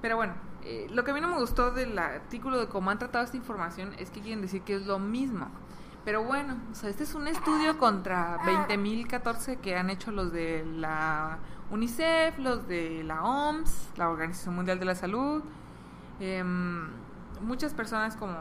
[0.02, 2.98] Pero bueno, eh, lo que a mí no me gustó del artículo de cómo han
[2.98, 5.48] tratado esta información es que quieren decir que es lo mismo.
[6.04, 10.64] Pero bueno, o sea, este es un estudio contra 20.014 que han hecho los de
[10.66, 11.38] la
[11.70, 15.42] UNICEF, los de la OMS, la Organización Mundial de la Salud.
[16.20, 16.88] Em,
[17.40, 18.36] muchas personas como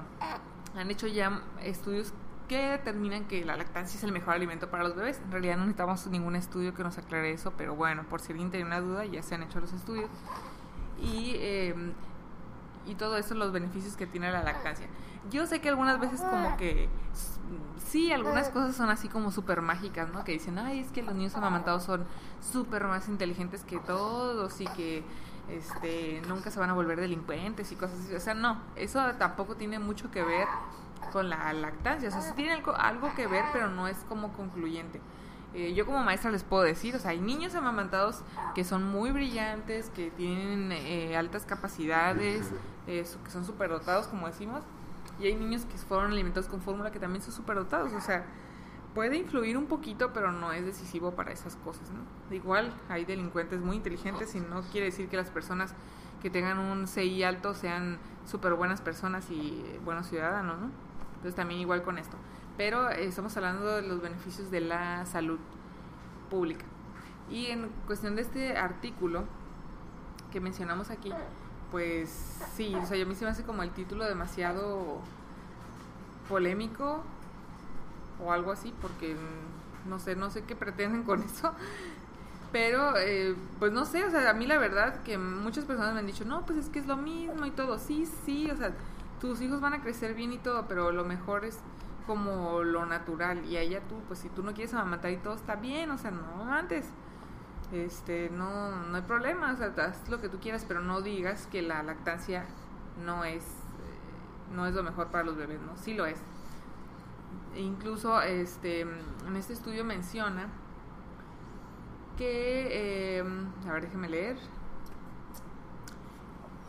[0.75, 2.13] han hecho ya estudios
[2.47, 5.19] que determinan que la lactancia es el mejor alimento para los bebés.
[5.23, 8.51] En realidad no necesitamos ningún estudio que nos aclare eso, pero bueno, por si alguien
[8.51, 10.09] tiene una duda, ya se han hecho los estudios.
[11.01, 11.93] Y, em,
[12.85, 14.87] y todo eso, los beneficios que tiene la lactancia.
[15.31, 16.89] Yo sé que algunas veces como que
[17.87, 20.23] sí, algunas cosas son así como súper mágicas, ¿no?
[20.23, 22.05] Que dicen, ay, es que los niños amamantados son
[22.41, 25.03] súper más inteligentes que todos y que
[25.49, 28.15] este, nunca se van a volver delincuentes y cosas así.
[28.15, 30.47] O sea, no, eso tampoco tiene mucho que ver
[31.11, 32.09] con la lactancia.
[32.09, 35.01] O sea, sí tiene algo, algo que ver, pero no es como concluyente.
[35.53, 38.23] Eh, yo como maestra les puedo decir, o sea, hay niños amamantados
[38.55, 42.51] que son muy brillantes, que tienen eh, altas capacidades,
[42.87, 44.63] eh, que son superdotados, como decimos,
[45.19, 48.25] y hay niños que fueron alimentados con fórmula que también son superdotados, o sea,
[48.95, 52.35] puede influir un poquito, pero no es decisivo para esas cosas, ¿no?
[52.35, 55.75] Igual hay delincuentes muy inteligentes y no quiere decir que las personas
[56.23, 60.69] que tengan un CI alto sean súper buenas personas y buenos ciudadanos, ¿no?
[61.23, 62.17] Entonces también igual con esto.
[62.57, 65.39] Pero eh, estamos hablando de los beneficios de la salud
[66.29, 66.65] pública.
[67.29, 69.23] Y en cuestión de este artículo
[70.33, 71.13] que mencionamos aquí,
[71.71, 72.09] pues
[72.55, 74.99] sí, o sea, a mí se me hace como el título demasiado
[76.27, 77.01] polémico
[78.21, 81.53] o algo así, porque mm, no sé, no sé qué pretenden con eso.
[82.51, 86.01] Pero, eh, pues no sé, o sea, a mí la verdad que muchas personas me
[86.01, 87.79] han dicho, no, pues es que es lo mismo y todo.
[87.79, 88.73] Sí, sí, o sea,
[89.23, 91.57] tus hijos van a crecer bien y todo, pero lo mejor es
[92.05, 93.45] como lo natural.
[93.45, 96.11] Y allá tú, pues si tú no quieres amamantar y todo, está bien, o sea,
[96.11, 96.85] no antes
[97.71, 101.47] este, no, no hay problema, o sea, haz lo que tú quieras, pero no digas
[101.49, 102.43] que la lactancia
[103.05, 105.77] no es, eh, no es lo mejor para los bebés, ¿no?
[105.77, 106.19] Sí lo es.
[107.55, 110.49] E incluso, este, en este estudio menciona
[112.17, 114.37] que, em, a ver, déjeme leer,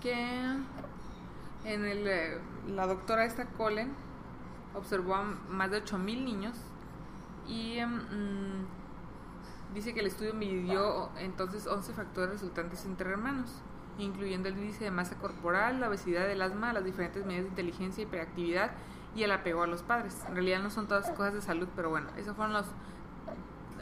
[0.01, 0.57] que
[1.65, 3.93] en el, eh, la doctora esta Colen
[4.75, 6.57] observó a más de 8.000 niños
[7.47, 8.67] y em, mm,
[9.75, 13.51] Dice que el estudio midió entonces 11 factores resultantes entre hermanos,
[13.99, 18.03] incluyendo el índice de masa corporal, la obesidad, el asma, las diferentes medidas de inteligencia
[18.03, 18.71] y hiperactividad
[19.17, 20.25] y el apego a los padres.
[20.29, 22.67] En realidad no son todas cosas de salud, pero bueno, esos fueron los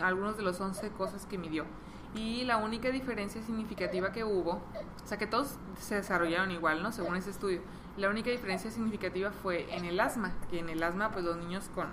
[0.01, 1.67] algunos de los 11 cosas que midió.
[2.15, 6.93] Y la única diferencia significativa que hubo, o sea que todos se desarrollaron igual, ¿no?
[6.93, 7.63] Según ese estudio.
[7.97, 11.71] La única diferencia significativa fue en el asma, que en el asma pues los niños
[11.75, 11.87] con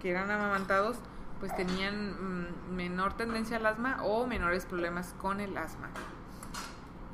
[0.00, 0.96] que eran amamantados
[1.40, 5.88] pues tenían mm, menor tendencia al asma o menores problemas con el asma.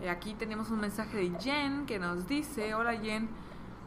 [0.00, 3.28] Eh, aquí tenemos un mensaje de Jen que nos dice, hola Jen,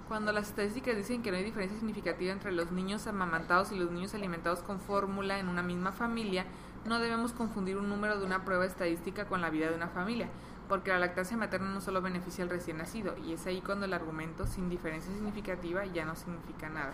[0.07, 3.91] cuando las estadísticas dicen que no hay diferencia significativa entre los niños amamantados y los
[3.91, 6.45] niños alimentados con fórmula en una misma familia,
[6.85, 10.29] no debemos confundir un número de una prueba estadística con la vida de una familia,
[10.67, 13.93] porque la lactancia materna no solo beneficia al recién nacido, y es ahí cuando el
[13.93, 16.93] argumento sin diferencia significativa ya no significa nada.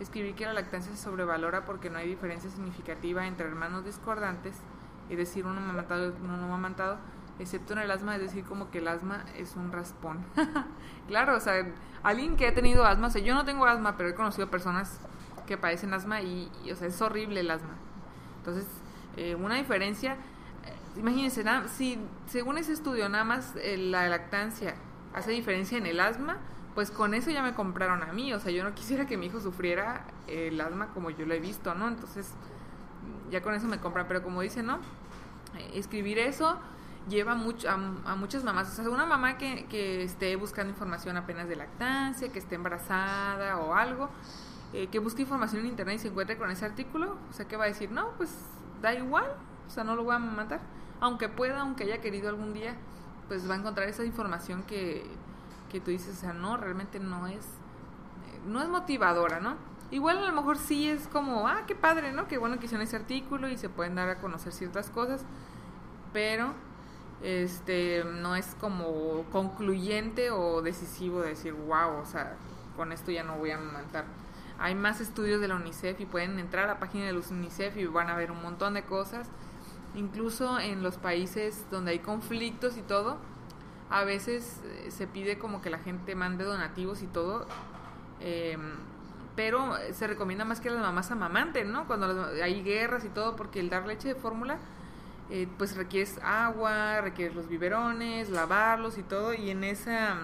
[0.00, 4.56] Escribir que la lactancia se sobrevalora porque no hay diferencia significativa entre hermanos discordantes,
[5.08, 6.98] es decir, uno amamantado y uno no amamantado,
[7.38, 10.24] excepto en el asma, es decir, como que el asma es un raspón.
[11.08, 11.66] claro, o sea,
[12.02, 15.00] alguien que ha tenido asma, o sea, yo no tengo asma, pero he conocido personas
[15.46, 17.74] que padecen asma y, o sea, es horrible el asma.
[18.38, 18.66] Entonces,
[19.16, 24.74] eh, una diferencia, eh, imagínense, si según ese estudio nada más eh, la lactancia
[25.12, 26.38] hace diferencia en el asma,
[26.74, 29.26] pues con eso ya me compraron a mí, o sea, yo no quisiera que mi
[29.26, 31.88] hijo sufriera el asma como yo lo he visto, ¿no?
[31.88, 32.32] Entonces,
[33.30, 34.78] ya con eso me compran, pero como dice, ¿no?
[35.72, 36.58] Escribir eso
[37.08, 37.76] lleva mucho, a,
[38.16, 42.38] muchas mamás, o sea, una mamá que, que, esté buscando información apenas de lactancia, que
[42.38, 44.08] esté embarazada o algo,
[44.72, 47.56] eh, que busque información en internet y se encuentre con ese artículo, o sea, ¿qué
[47.56, 47.90] va a decir?
[47.90, 48.30] No, pues
[48.84, 49.26] da igual,
[49.66, 50.60] o sea, no lo voy a matar,
[51.00, 52.76] aunque pueda, aunque haya querido algún día,
[53.28, 55.04] pues va a encontrar esa información que
[55.74, 57.44] que tú dices, o sea, no, realmente no es,
[58.46, 59.56] no es motivadora, ¿no?
[59.90, 62.28] Igual a lo mejor sí es como, ah, qué padre, ¿no?
[62.28, 65.24] Qué bueno que hicieron ese artículo y se pueden dar a conocer ciertas cosas,
[66.12, 66.52] pero
[67.24, 72.36] este no es como concluyente o decisivo de decir, wow, o sea,
[72.76, 74.04] con esto ya no voy a matar.
[74.64, 77.76] Hay más estudios de la UNICEF y pueden entrar a la página de los UNICEF
[77.76, 79.28] y van a ver un montón de cosas.
[79.94, 83.18] Incluso en los países donde hay conflictos y todo,
[83.90, 87.46] a veces eh, se pide como que la gente mande donativos y todo,
[88.20, 88.76] em,
[89.36, 91.86] pero se recomienda más que las mamás amamanten, ¿no?
[91.86, 94.56] Cuando hay guerras y todo, porque el dar leche de fórmula,
[95.28, 100.16] eh, pues requieres agua, requieres los biberones, lavarlos y todo, y en esa,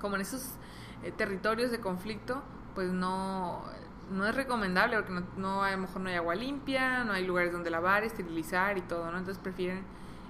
[0.00, 0.54] como en esos
[1.02, 2.42] eh, territorios de conflicto,
[2.74, 3.62] pues no,
[4.10, 7.52] no es recomendable porque no, a lo mejor no hay agua limpia, no hay lugares
[7.52, 9.18] donde lavar, esterilizar y todo, ¿no?
[9.18, 9.84] Entonces prefieren,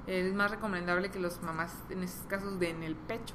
[0.07, 3.35] es más recomendable que los mamás en esos casos den el pecho.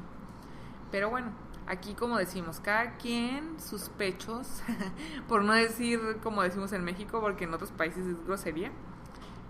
[0.91, 1.32] Pero bueno,
[1.67, 4.62] aquí como decimos, cada quien sus pechos,
[5.28, 8.72] por no decir como decimos en México, porque en otros países es grosería.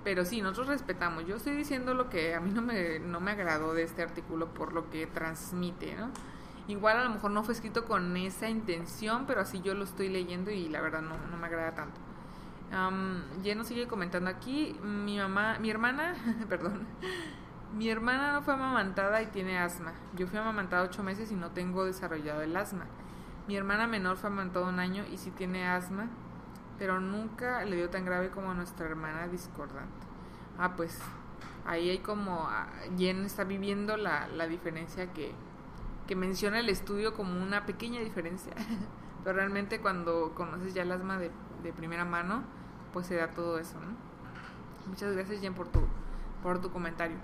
[0.04, 1.26] Pero sí, nosotros respetamos.
[1.26, 4.54] Yo estoy diciendo lo que a mí no me, no me agradó de este artículo
[4.54, 6.12] por lo que transmite, ¿no?
[6.67, 10.10] Igual a lo mejor no fue escrito con esa intención, pero así yo lo estoy
[10.10, 11.99] leyendo y la verdad no, no me agrada tanto.
[12.71, 13.21] Um,
[13.56, 16.15] nos sigue comentando aquí, mi mamá, mi hermana,
[16.49, 16.86] perdón,
[17.73, 19.93] mi hermana no fue amamantada y tiene asma.
[20.15, 22.86] Yo fui amamantada ocho meses y no tengo desarrollado el asma.
[23.47, 26.08] Mi hermana menor fue amamantada un año y sí tiene asma,
[26.77, 30.06] pero nunca le dio tan grave como a nuestra hermana discordante.
[30.58, 30.99] Ah, pues
[31.65, 35.34] ahí hay como, ah, Jen está viviendo la, la diferencia que,
[36.08, 38.54] que menciona el estudio como una pequeña diferencia,
[39.24, 41.32] pero realmente cuando conoces ya el asma de,
[41.76, 42.43] primera mano,
[42.93, 43.88] pues se da todo eso, ¿no?
[44.88, 45.82] Muchas gracias Jen por tu,
[46.41, 47.17] por tu comentario.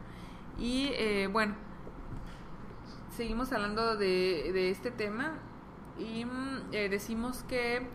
[0.60, 1.56] Y eh, bueno,
[3.15, 5.36] seguimos hablando de, de este tema
[5.98, 7.88] y mm, eh, decimos que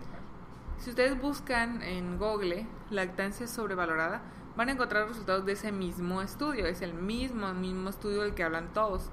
[0.79, 4.23] si ustedes buscan en Google lactancia sobrevalorada,
[4.57, 8.43] van a encontrar resultados de ese mismo estudio, es el mismo, mismo estudio del que
[8.43, 9.11] hablan todos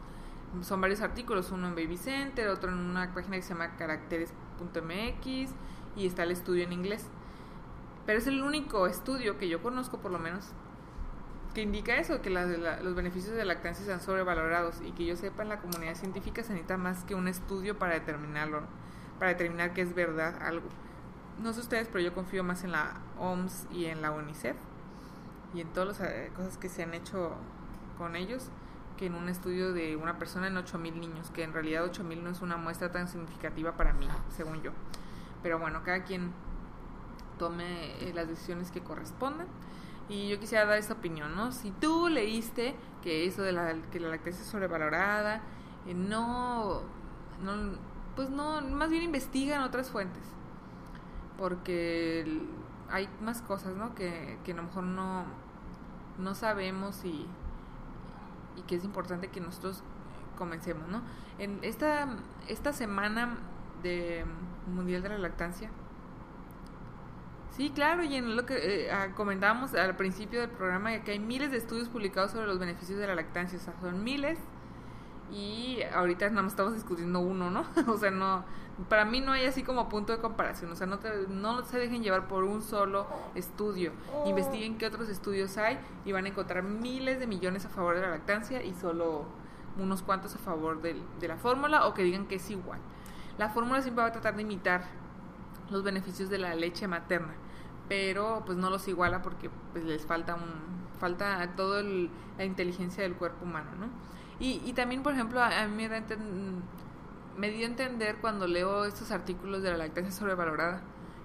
[0.61, 5.53] son varios artículos, uno en Baby Center, otro en una página que se llama caracteres.mx
[5.95, 7.07] y está el estudio en inglés.
[8.05, 10.51] Pero es el único estudio que yo conozco por lo menos
[11.53, 15.43] que indica eso, que los beneficios de la lactancia están sobrevalorados y que yo sepa
[15.43, 18.63] en la comunidad científica se necesita más que un estudio para determinarlo,
[19.17, 20.67] para determinar que es verdad algo.
[21.41, 24.57] No sé ustedes, pero yo confío más en la OMS y en la UNICEF
[25.53, 27.31] y en todas las eh, cosas que se han hecho
[27.97, 28.49] con ellos
[28.97, 32.29] que en un estudio de una persona en 8.000 niños, que en realidad 8.000 no
[32.29, 34.71] es una muestra tan significativa para mí, según yo.
[35.43, 36.31] Pero bueno, cada quien
[37.38, 39.47] tome eh, las decisiones que correspondan.
[40.08, 41.51] Y yo quisiera dar esta opinión, ¿no?
[41.51, 45.41] Si tú leíste que eso de la, que la lactancia es sobrevalorada,
[45.88, 46.81] eh, no,
[47.43, 47.77] no,
[48.15, 50.23] pues no, más bien investiga en otras fuentes.
[51.38, 52.41] Porque
[52.89, 53.95] hay más cosas, ¿no?
[53.95, 55.25] Que, que a lo mejor no,
[56.17, 57.27] no sabemos y
[58.55, 59.83] y que es importante que nosotros
[60.37, 61.01] comencemos, ¿no?
[61.39, 62.07] En esta,
[62.47, 63.37] esta semana
[63.83, 64.25] de
[64.67, 65.69] Mundial de la Lactancia,
[67.55, 71.19] Sí, claro, y en lo que eh, ah, comentábamos al principio del programa, que hay
[71.19, 74.37] miles de estudios publicados sobre los beneficios de la lactancia, o sea, son miles,
[75.31, 77.65] y ahorita nada más estamos discutiendo uno, ¿no?
[77.88, 78.43] o sea, no,
[78.89, 82.03] para mí no hay así como punto de comparación, o sea, no, no se dejen
[82.03, 83.91] llevar por un solo estudio,
[84.25, 88.01] investiguen qué otros estudios hay y van a encontrar miles de millones a favor de
[88.01, 89.25] la lactancia y solo
[89.77, 92.79] unos cuantos a favor de, de la fórmula o que digan que es igual.
[93.38, 94.85] La fórmula siempre va a tratar de imitar
[95.69, 97.33] los beneficios de la leche materna,
[97.89, 103.15] pero pues no los iguala porque pues les falta un falta toda la inteligencia del
[103.15, 103.88] cuerpo humano, ¿no?
[104.39, 106.01] Y, y también, por ejemplo, a, mí me da
[107.37, 110.81] me dio a entender cuando leo estos artículos de la lactancia sobrevalorada,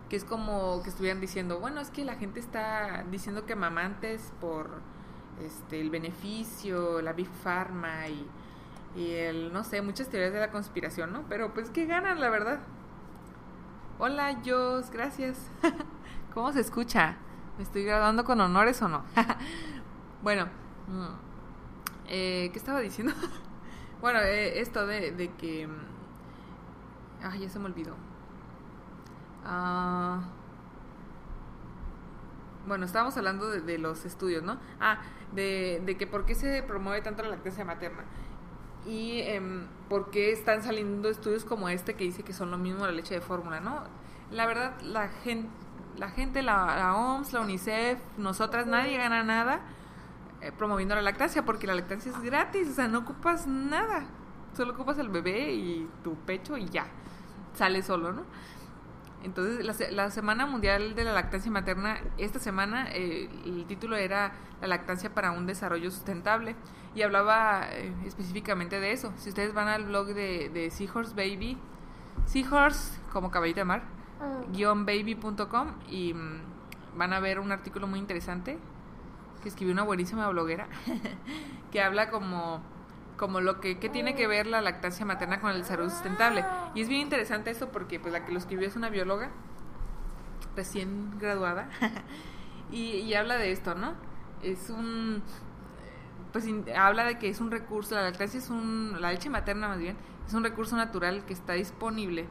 [0.09, 4.33] que es como que estuvieran diciendo, bueno, es que la gente está diciendo que mamantes
[4.41, 4.81] por
[5.41, 8.29] este el beneficio, la Big Pharma y,
[8.97, 11.25] el, no sé, muchas teorías de la conspiración, ¿no?
[11.29, 12.59] Pero pues que ganan, la verdad.
[14.01, 15.51] Hola, Jos, gracias.
[16.35, 17.17] ¿Cómo se escucha?
[17.57, 19.05] ¿Me estoy graduando con honores o no?
[20.23, 20.47] bueno,
[20.89, 21.30] mm,
[22.11, 23.15] eh, ¿qué estaba diciendo?
[24.01, 25.69] bueno, eh, esto de, de que
[27.23, 27.95] Ah, ya se me olvidó.
[29.45, 30.21] Ah,
[32.67, 34.59] bueno, estábamos hablando de, los estudios, ¿no?
[34.81, 35.01] Ah,
[35.33, 38.05] de, de, que por qué se promueve tanto la lactancia materna.
[38.87, 39.43] Y eh,
[39.89, 43.15] por qué están saliendo estudios como este que dice que son lo mismo la leche
[43.15, 43.85] de fórmula, ¿no?
[44.31, 45.51] La verdad, la gente,
[45.97, 49.61] la, gente la, OMS, la UNICEF, nosotras, nadie gana nada
[50.41, 54.07] eh, promoviendo la lactancia porque la lactancia es gratis, o sea, no ocupas nada.
[54.57, 56.87] Solo ocupas el bebé y tu pecho y ya
[57.55, 58.25] sale solo, ¿no?
[59.23, 64.33] Entonces, la, la, Semana Mundial de la Lactancia Materna, esta semana eh, el título era
[64.63, 66.57] La lactancia para un desarrollo sustentable
[66.95, 69.13] y hablaba eh, específicamente de eso.
[69.19, 71.59] Si ustedes van al blog de, de Seahorse Baby,
[72.25, 73.83] Seahorse como caballito de mar,
[74.21, 74.41] ah.
[74.53, 78.59] guion baby.com y mm, van a ver un artículo muy interesante
[79.41, 80.69] que escribió una buenísima bloguera
[81.73, 82.63] que habla como
[83.21, 86.43] como lo que, tiene que ver la lactancia materna con el desarrollo sustentable.
[86.75, 89.29] Y es bien interesante eso porque pues la que lo escribió es una bióloga
[90.57, 91.69] recién graduada
[92.73, 93.93] y, habla de esto, ¿no?
[94.43, 95.23] Es un
[96.33, 99.79] pues habla de que es un recurso, la lactancia es un, la leche materna más
[99.79, 102.27] bien, es un recurso natural que está disponible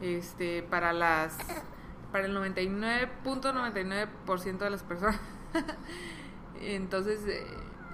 [0.00, 1.36] este, para las
[2.12, 5.18] para el 99.99% de las personas.
[6.60, 7.46] Entonces, eh,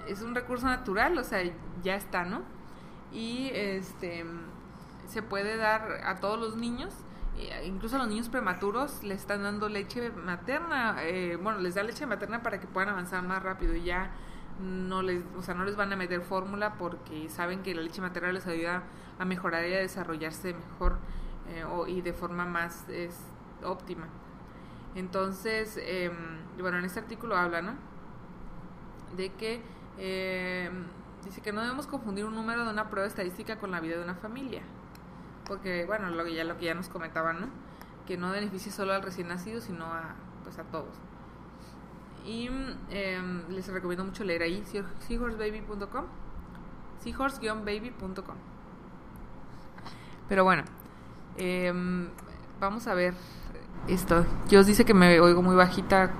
[0.07, 1.39] es un recurso natural, o sea,
[1.83, 2.41] ya está, ¿no?
[3.11, 4.25] Y este
[5.07, 6.93] se puede dar a todos los niños,
[7.37, 11.83] eh, incluso a los niños prematuros le están dando leche materna, eh, bueno, les da
[11.83, 14.11] leche materna para que puedan avanzar más rápido y ya
[14.59, 18.01] no les, o sea, no les van a meter fórmula porque saben que la leche
[18.01, 18.83] materna les ayuda
[19.19, 20.97] a mejorar y a desarrollarse mejor
[21.49, 22.85] eh, y de forma más
[23.63, 24.07] óptima.
[24.95, 26.13] Entonces, em,
[26.59, 27.73] bueno, en este artículo habla, ¿no?
[29.17, 29.61] De que
[29.97, 30.85] em,
[31.23, 34.03] dice que no debemos confundir un número de una prueba estadística con la vida de
[34.03, 34.61] una familia.
[35.45, 37.47] Porque, bueno, lo que ya, lo que ya nos comentaban, ¿no?
[38.07, 40.95] Que no beneficie solo al recién nacido, sino a, pues, a todos.
[42.25, 42.47] Y
[42.89, 46.05] em, les recomiendo mucho leer ahí, seahorsebaby.com,
[47.03, 48.35] seahorse-baby.com.
[50.27, 50.63] Pero bueno,
[51.37, 52.09] em,
[52.59, 53.13] vamos a ver
[53.87, 54.25] esto.
[54.49, 56.11] Dios dice que me oigo muy bajita,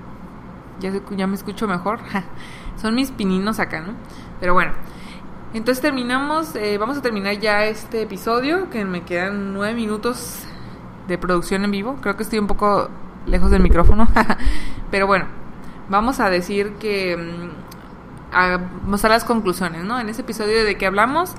[0.80, 2.00] ya, ya me escucho mejor.
[2.80, 3.94] Son mis pininos acá, ¿no?
[4.40, 4.72] Pero bueno,
[5.54, 10.44] entonces terminamos, eh, vamos a terminar ya este episodio, que me quedan nueve minutos
[11.08, 11.96] de producción en vivo.
[12.02, 12.90] Creo que estoy un poco
[13.26, 14.08] lejos del micrófono,
[14.90, 15.26] pero bueno,
[15.88, 19.98] vamos a decir que mm, a mostrar las conclusiones, ¿no?
[19.98, 21.34] En ese episodio de que hablamos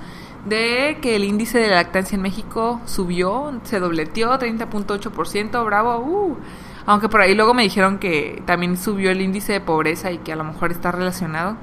[0.45, 6.37] de que el índice de lactancia en México subió, se dobleteó 30.8%, bravo, uh.
[6.85, 10.33] aunque por ahí luego me dijeron que también subió el índice de pobreza y que
[10.33, 11.57] a lo mejor está relacionado,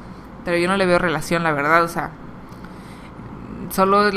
[0.45, 2.11] pero yo no le veo relación, la verdad, o sea,
[3.70, 4.11] solo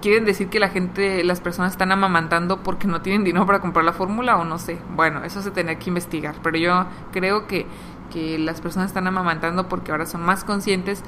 [0.00, 3.84] quieren decir que la gente, las personas están amamantando porque no tienen dinero para comprar
[3.84, 4.78] la fórmula o no sé.
[4.94, 7.66] Bueno, eso se tendría que investigar, pero yo creo que,
[8.12, 11.02] que las personas están amamantando porque ahora son más conscientes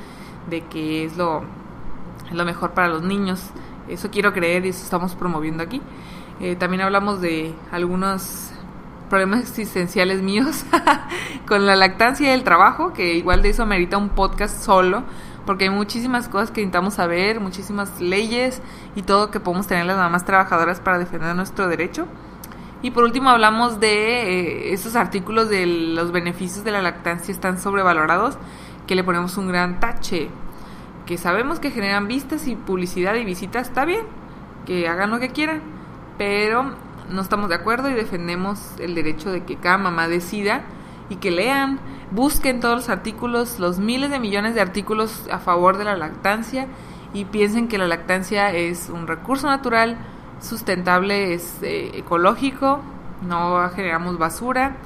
[0.48, 1.44] de que es lo,
[2.32, 3.50] lo mejor para los niños.
[3.88, 5.80] Eso quiero creer y eso estamos promoviendo aquí.
[6.40, 8.50] Eh, también hablamos de algunos
[9.08, 10.64] problemas existenciales míos
[11.46, 15.02] con la lactancia y el trabajo, que igual de eso merita un podcast solo
[15.46, 18.62] porque hay muchísimas cosas que necesitamos saber, muchísimas leyes
[18.94, 22.06] y todo que podemos tener las mamás trabajadoras para defender nuestro derecho.
[22.82, 27.58] Y por último hablamos de eh, esos artículos de los beneficios de la lactancia están
[27.58, 28.38] sobrevalorados,
[28.86, 30.30] que le ponemos un gran tache,
[31.10, 34.06] que sabemos que generan vistas y publicidad y visitas, está bien,
[34.64, 35.60] que hagan lo que quieran,
[36.18, 36.76] pero
[37.10, 40.62] no estamos de acuerdo y defendemos el derecho de que cada mamá decida
[41.08, 41.80] y que lean
[42.12, 46.66] Busquen todos los artículos, los miles de millones de artículos a favor de la lactancia
[47.12, 49.96] y piensen que la lactancia es un recurso natural,
[50.40, 52.80] sustentable, es eh, ecológico,
[53.22, 54.76] no generamos basura,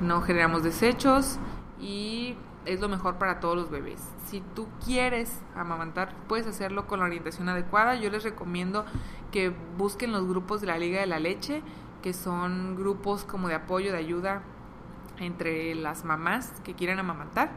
[0.00, 1.38] no generamos desechos
[1.80, 4.13] y es lo mejor para todos los bebés.
[4.34, 7.94] Si tú quieres amamantar, puedes hacerlo con la orientación adecuada.
[7.94, 8.84] Yo les recomiendo
[9.30, 11.62] que busquen los grupos de la Liga de la Leche,
[12.02, 14.42] que son grupos como de apoyo, de ayuda
[15.20, 17.52] entre las mamás que quieren amamantar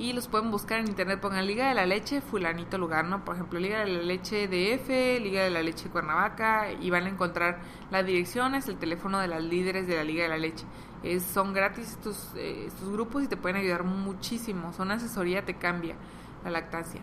[0.00, 3.24] y los pueden buscar en internet, pongan Liga de la Leche, fulanito lugar, ¿no?
[3.24, 7.08] Por ejemplo, Liga de la Leche DF, Liga de la Leche Cuernavaca, y van a
[7.10, 7.58] encontrar
[7.90, 10.64] las direcciones, el teléfono de las líderes de la Liga de la Leche.
[11.02, 14.72] Es, son gratis estos, eh, estos grupos y te pueden ayudar muchísimo.
[14.72, 15.96] Son asesoría, te cambia
[16.44, 17.00] la lactancia.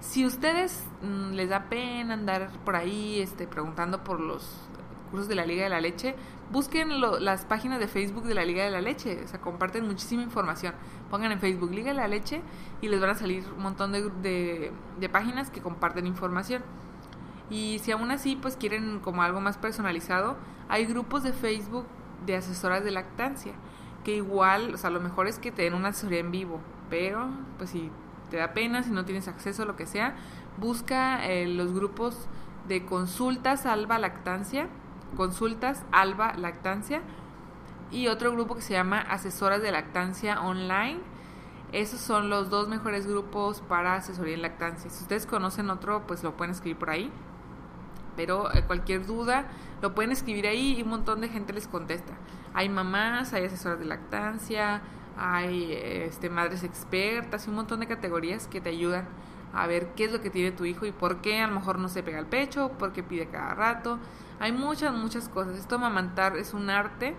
[0.00, 4.68] Si ustedes mm, les da pena andar por ahí este, preguntando por los
[5.10, 6.14] cursos de la Liga de la Leche,
[6.50, 10.22] busquen las páginas de Facebook de la Liga de la Leche, o sea, comparten muchísima
[10.22, 10.74] información.
[11.10, 12.42] Pongan en Facebook Liga de la Leche
[12.80, 16.62] y les van a salir un montón de, de, páginas que comparten información.
[17.50, 20.36] Y si aún así pues quieren como algo más personalizado,
[20.68, 21.86] hay grupos de Facebook
[22.26, 23.52] de asesoras de lactancia,
[24.04, 27.28] que igual, o sea, lo mejor es que te den una asesoría en vivo, pero
[27.58, 27.90] pues si
[28.30, 30.14] te da pena, si no tienes acceso lo que sea,
[30.58, 32.28] busca eh, los grupos
[32.68, 34.68] de consultas Alba Lactancia
[35.16, 37.02] Consultas Alba Lactancia
[37.90, 41.00] y otro grupo que se llama Asesoras de Lactancia Online.
[41.72, 44.90] Esos son los dos mejores grupos para asesoría en lactancia.
[44.90, 47.10] Si ustedes conocen otro, pues lo pueden escribir por ahí.
[48.20, 49.46] Pero eh, cualquier duda
[49.80, 52.12] lo pueden escribir ahí y un montón de gente les contesta.
[52.52, 54.82] Hay mamás, hay asesoras de lactancia,
[55.16, 59.08] hay este, madres expertas y un montón de categorías que te ayudan
[59.54, 61.78] a ver qué es lo que tiene tu hijo y por qué a lo mejor
[61.78, 63.98] no se pega el pecho, por qué pide cada rato.
[64.38, 65.56] Hay muchas, muchas cosas.
[65.56, 67.14] Esto amamantar es un arte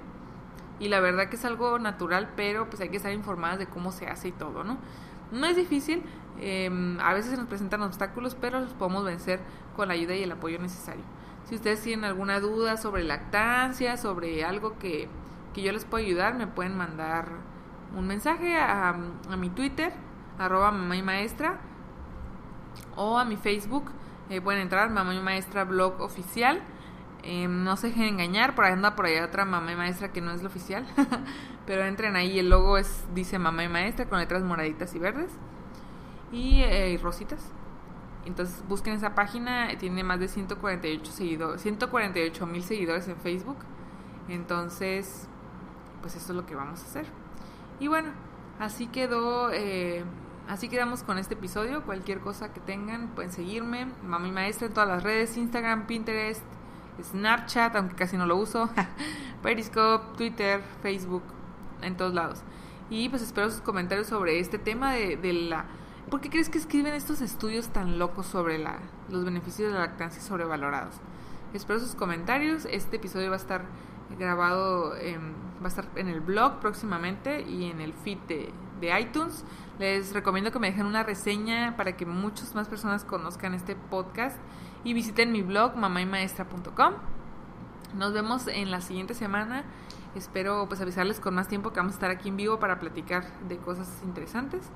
[0.80, 3.92] y la verdad que es algo natural, pero pues hay que estar informadas de cómo
[3.92, 4.78] se hace y todo, ¿no?
[5.32, 6.04] No es difícil,
[6.40, 9.40] em, a veces se nos presentan obstáculos, pero los podemos vencer
[9.76, 11.04] con la ayuda y el apoyo necesario.
[11.46, 15.10] Si ustedes tienen alguna duda sobre lactancia, sobre algo que,
[15.54, 17.30] que yo les puedo ayudar, me pueden mandar
[17.96, 18.90] un mensaje a,
[19.30, 19.94] a mi Twitter,
[20.40, 21.60] arroba mamá y maestra,
[22.96, 23.92] o a mi Facebook.
[24.30, 26.62] Eh, pueden entrar, mamá y maestra blog oficial
[27.24, 30.22] Em, no se dejen engañar, por ahí anda por allá otra mamá y maestra que
[30.22, 30.86] no es la oficial.
[31.66, 35.32] Pero entren ahí, el logo es dice mamá y maestra con letras moraditas y verdes.
[36.32, 37.52] Y eh, rositas.
[38.26, 43.58] Entonces busquen esa página, tiene más de 148 seguidores, 148 mil seguidores en Facebook.
[44.30, 45.28] Entonces,
[46.02, 47.06] pues eso es lo que vamos a hacer.
[47.80, 48.10] Y bueno,
[48.60, 50.04] así quedó, eh,
[50.48, 51.84] así quedamos con este episodio.
[51.84, 53.88] Cualquier cosa que tengan, pueden seguirme.
[54.04, 56.44] Mami Maestra en todas las redes, Instagram, Pinterest,
[57.02, 58.70] Snapchat, aunque casi no lo uso,
[59.44, 61.24] Periscope, Twitter, Facebook,
[61.82, 62.44] en todos lados.
[62.90, 65.66] Y pues espero sus comentarios sobre este tema de, de la...
[66.10, 68.80] ¿Por qué crees que escriben estos estudios tan locos sobre la,
[69.10, 70.96] los beneficios de la lactancia sobrevalorados?
[71.54, 72.66] Espero sus comentarios.
[72.66, 73.66] Este episodio va a estar
[74.18, 79.46] grabado, va a estar en el blog próximamente y en el feed de, de iTunes.
[79.80, 84.38] Les recomiendo que me dejen una reseña para que muchas más personas conozcan este podcast
[84.84, 86.94] y visiten mi blog mamaymaestra.com.
[87.96, 89.64] Nos vemos en la siguiente semana.
[90.16, 93.26] Espero pues avisarles con más tiempo que vamos a estar aquí en vivo para platicar
[93.48, 94.70] de cosas interesantes.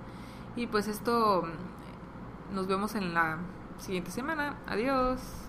[0.55, 1.43] Y pues esto
[2.53, 3.39] nos vemos en la
[3.77, 4.57] siguiente semana.
[4.67, 5.44] Adiós.